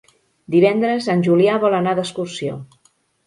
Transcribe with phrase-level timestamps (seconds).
[0.53, 2.57] Divendres en Julià vol anar d'excursió.